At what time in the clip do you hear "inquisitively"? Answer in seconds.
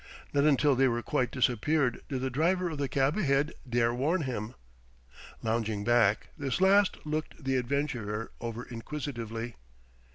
8.63-9.57